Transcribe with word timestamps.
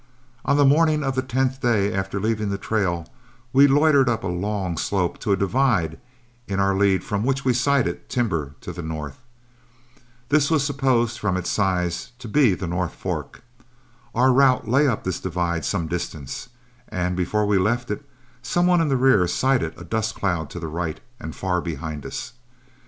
On 0.45 0.57
the 0.57 0.65
morning 0.65 1.03
of 1.03 1.13
the 1.13 1.21
tenth 1.21 1.61
day 1.61 1.93
after 1.93 2.19
leaving 2.19 2.49
the 2.49 2.57
trail, 2.57 3.05
we 3.53 3.67
loitered 3.67 4.09
up 4.09 4.23
a 4.23 4.27
long 4.27 4.75
slope 4.79 5.19
to 5.19 5.31
a 5.31 5.37
divide 5.37 5.99
in 6.47 6.59
our 6.59 6.73
lead 6.75 7.03
from 7.03 7.23
which 7.23 7.45
we 7.45 7.53
sighted 7.53 8.09
timber 8.09 8.55
to 8.61 8.71
the 8.73 8.81
north. 8.81 9.17
This 10.29 10.49
we 10.49 10.57
supposed 10.57 11.19
from 11.19 11.37
its 11.37 11.51
size 11.51 12.13
must 12.17 12.31
be 12.33 12.55
the 12.55 12.65
North 12.65 12.95
Fork. 12.95 13.43
Our 14.15 14.33
route 14.33 14.67
lay 14.67 14.87
up 14.87 15.03
this 15.03 15.19
divide 15.19 15.65
some 15.65 15.85
distance, 15.87 16.49
and 16.89 17.15
before 17.15 17.45
we 17.45 17.59
left 17.59 17.91
it, 17.91 18.03
some 18.41 18.65
one 18.65 18.81
in 18.81 18.87
the 18.87 18.97
rear 18.97 19.27
sighted 19.27 19.75
a 19.79 19.83
dust 19.83 20.15
cloud 20.15 20.49
to 20.49 20.59
the 20.59 20.65
right 20.67 20.99
and 21.19 21.35
far 21.35 21.61
behind 21.61 22.07
us. 22.07 22.33